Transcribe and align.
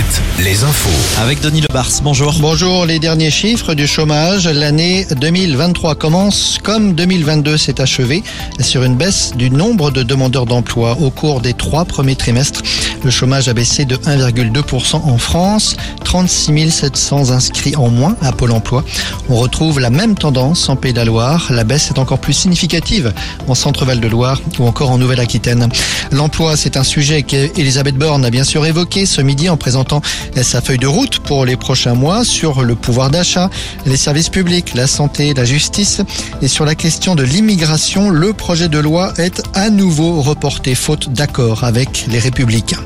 Planète 0.00 0.29
les 0.44 0.64
infos. 0.64 1.20
Avec 1.20 1.40
Denis 1.40 1.60
Lebars, 1.60 1.90
bonjour. 2.02 2.34
Bonjour, 2.40 2.86
les 2.86 2.98
derniers 2.98 3.30
chiffres 3.30 3.74
du 3.74 3.86
chômage. 3.86 4.48
L'année 4.48 5.06
2023 5.16 5.96
commence 5.96 6.58
comme 6.62 6.94
2022 6.94 7.58
s'est 7.58 7.80
achevé 7.80 8.22
sur 8.58 8.82
une 8.84 8.96
baisse 8.96 9.32
du 9.36 9.50
nombre 9.50 9.90
de 9.90 10.02
demandeurs 10.02 10.46
d'emploi 10.46 10.96
au 11.00 11.10
cours 11.10 11.40
des 11.40 11.52
trois 11.52 11.84
premiers 11.84 12.16
trimestres. 12.16 12.62
Le 13.02 13.10
chômage 13.10 13.48
a 13.48 13.54
baissé 13.54 13.84
de 13.84 13.96
1,2% 13.96 14.94
en 14.94 15.18
France, 15.18 15.76
36 16.04 16.70
700 16.70 17.30
inscrits 17.30 17.76
en 17.76 17.88
moins 17.88 18.16
à 18.22 18.32
Pôle 18.32 18.52
emploi. 18.52 18.84
On 19.28 19.36
retrouve 19.36 19.80
la 19.80 19.90
même 19.90 20.14
tendance 20.14 20.68
en 20.68 20.76
Pays 20.76 20.92
de 20.92 20.98
la 20.98 21.04
Loire. 21.04 21.48
La 21.50 21.64
baisse 21.64 21.90
est 21.90 21.98
encore 21.98 22.18
plus 22.18 22.34
significative 22.34 23.12
en 23.48 23.54
Centre-Val 23.54 24.00
de 24.00 24.08
Loire 24.08 24.40
ou 24.58 24.66
encore 24.66 24.90
en 24.90 24.98
Nouvelle-Aquitaine. 24.98 25.68
L'emploi, 26.12 26.56
c'est 26.56 26.76
un 26.76 26.84
sujet 26.84 27.22
qu'Elisabeth 27.22 27.96
Borne 27.96 28.24
a 28.24 28.30
bien 28.30 28.44
sûr 28.44 28.66
évoqué 28.66 29.06
ce 29.06 29.20
midi 29.20 29.48
en 29.48 29.56
présentant 29.56 30.02
sa 30.42 30.60
feuille 30.60 30.78
de 30.78 30.86
route 30.86 31.18
pour 31.20 31.44
les 31.44 31.56
prochains 31.56 31.94
mois 31.94 32.24
sur 32.24 32.62
le 32.62 32.74
pouvoir 32.74 33.10
d'achat, 33.10 33.50
les 33.86 33.96
services 33.96 34.28
publics, 34.28 34.74
la 34.74 34.86
santé, 34.86 35.34
la 35.34 35.44
justice 35.44 36.00
et 36.42 36.48
sur 36.48 36.64
la 36.64 36.74
question 36.74 37.14
de 37.14 37.22
l'immigration. 37.22 38.10
Le 38.10 38.32
projet 38.32 38.68
de 38.68 38.78
loi 38.78 39.12
est 39.18 39.42
à 39.54 39.70
nouveau 39.70 40.22
reporté 40.22 40.74
faute 40.74 41.12
d'accord 41.12 41.64
avec 41.64 42.06
les 42.08 42.18
républicains. 42.18 42.80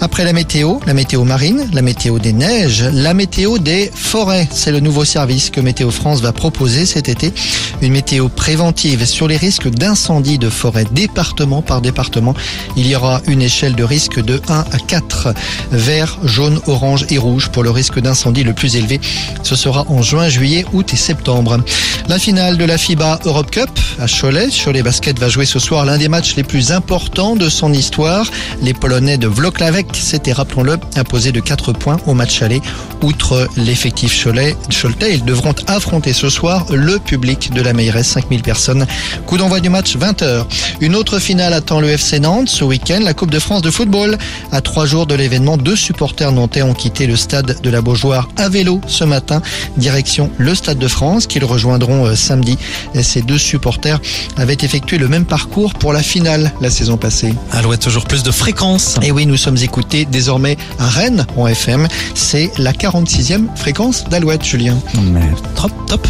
Après 0.00 0.24
la 0.24 0.32
météo, 0.32 0.78
la 0.86 0.94
météo 0.94 1.24
marine, 1.24 1.68
la 1.72 1.82
météo 1.82 2.18
des 2.18 2.32
neiges, 2.32 2.84
la 2.92 3.14
météo 3.14 3.58
des 3.58 3.90
forêts. 3.94 4.48
C'est 4.50 4.70
le 4.70 4.80
nouveau 4.80 5.04
service 5.04 5.50
que 5.50 5.60
Météo 5.60 5.90
France 5.90 6.20
va 6.20 6.32
proposer 6.32 6.86
cet 6.86 7.08
été. 7.08 7.32
Une 7.80 7.92
météo 7.92 8.28
préventive 8.28 9.04
sur 9.06 9.28
les 9.28 9.36
risques 9.36 9.68
d'incendie 9.68 10.38
de 10.38 10.50
forêt 10.50 10.84
département 10.92 11.62
par 11.62 11.80
département. 11.80 12.34
Il 12.76 12.86
y 12.86 12.96
aura 12.96 13.20
une 13.26 13.42
échelle 13.42 13.74
de 13.74 13.84
risque 13.84 14.22
de 14.22 14.40
1 14.48 14.64
à 14.72 14.78
4. 14.86 15.34
Vert, 15.72 16.18
jaune, 16.24 16.60
orange 16.66 17.06
et 17.10 17.18
rouge 17.18 17.48
pour 17.48 17.62
le 17.62 17.70
risque 17.70 17.98
d'incendie 17.98 18.44
le 18.44 18.52
plus 18.52 18.76
élevé. 18.76 19.00
Ce 19.42 19.56
sera 19.56 19.84
en 19.88 20.02
juin, 20.02 20.28
juillet, 20.28 20.64
août 20.72 20.92
et 20.92 20.96
septembre. 20.96 21.58
La 22.06 22.18
finale 22.18 22.58
de 22.58 22.64
la 22.66 22.76
FIBA 22.76 23.20
Europe 23.24 23.50
Cup 23.50 23.70
à 23.98 24.06
Cholet. 24.06 24.48
Cholet 24.50 24.82
Basket 24.82 25.18
va 25.18 25.30
jouer 25.30 25.46
ce 25.46 25.58
soir 25.58 25.86
l'un 25.86 25.96
des 25.96 26.08
matchs 26.08 26.36
les 26.36 26.42
plus 26.42 26.70
importants 26.70 27.34
de 27.34 27.48
son 27.48 27.72
histoire. 27.72 28.30
Les 28.60 28.74
Polonais 28.74 29.16
de 29.16 29.26
Vloklavek 29.26 29.86
s'était, 29.94 30.32
rappelons-le, 30.32 30.78
imposé 30.96 31.32
de 31.32 31.40
4 31.40 31.72
points 31.72 31.96
au 32.06 32.12
match 32.12 32.42
aller. 32.42 32.60
Outre 33.02 33.48
l'effectif 33.56 34.22
Cholet, 34.22 34.54
Choletais, 34.70 35.14
ils 35.14 35.24
devront 35.24 35.54
affronter 35.66 36.12
ce 36.12 36.28
soir 36.28 36.66
le 36.70 36.98
public 36.98 37.52
de 37.54 37.62
la 37.62 37.72
Meilleuresse, 37.72 38.08
5000 38.08 38.42
personnes. 38.42 38.86
Coup 39.26 39.38
d'envoi 39.38 39.60
du 39.60 39.70
match 39.70 39.96
20h. 39.96 40.44
Une 40.80 40.96
autre 40.96 41.18
finale 41.18 41.54
attend 41.54 41.80
le 41.80 41.88
FC 41.88 42.20
Nantes 42.20 42.48
ce 42.48 42.64
week-end, 42.64 43.00
la 43.02 43.14
Coupe 43.14 43.30
de 43.30 43.38
France 43.38 43.62
de 43.62 43.70
football. 43.70 44.18
À 44.52 44.60
trois 44.60 44.84
jours 44.84 45.06
de 45.06 45.14
l'événement, 45.14 45.56
deux 45.56 45.76
supporters 45.76 46.32
nantais 46.32 46.62
ont 46.62 46.74
quitté 46.74 47.06
le 47.06 47.16
stade 47.16 47.60
de 47.62 47.70
la 47.70 47.80
Beaujoire 47.80 48.28
à 48.36 48.50
vélo 48.50 48.80
ce 48.86 49.04
matin, 49.04 49.40
direction 49.78 50.30
le 50.36 50.54
Stade 50.54 50.78
de 50.78 50.88
France, 50.88 51.26
qu'ils 51.26 51.44
rejoindront 51.44 51.93
euh, 52.06 52.14
samedi. 52.14 52.58
Ces 53.02 53.22
deux 53.22 53.38
supporters 53.38 54.00
avaient 54.36 54.56
effectué 54.60 54.98
le 54.98 55.08
même 55.08 55.24
parcours 55.24 55.74
pour 55.74 55.92
la 55.92 56.02
finale 56.02 56.52
la 56.60 56.70
saison 56.70 56.96
passée. 56.96 57.34
Alouette, 57.52 57.80
toujours 57.80 58.04
plus 58.04 58.22
de 58.22 58.30
fréquences. 58.30 58.96
Et 59.02 59.10
oui, 59.10 59.26
nous 59.26 59.36
sommes 59.36 59.56
écoutés 59.56 60.04
désormais 60.04 60.56
à 60.78 60.88
Rennes 60.88 61.26
en 61.36 61.46
FM. 61.46 61.88
C'est 62.14 62.50
la 62.58 62.72
46e 62.72 63.54
fréquence 63.56 64.04
d'Alouette, 64.08 64.44
Julien. 64.44 64.76
Mais 65.12 65.30
top, 65.54 65.72
top. 65.86 66.06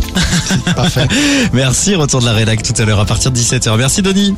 Parfait. 0.77 1.07
Merci, 1.53 1.95
retour 1.95 2.21
de 2.21 2.27
la 2.27 2.33
rédac 2.33 2.63
tout 2.63 2.81
à 2.81 2.85
l'heure 2.85 3.01
à 3.01 3.05
partir 3.05 3.31
de 3.31 3.39
17h. 3.39 3.77
Merci 3.77 4.03
Denis. 4.03 4.35